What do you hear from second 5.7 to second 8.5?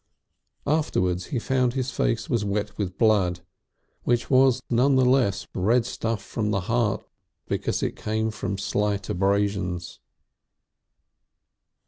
stuff from the heart because it came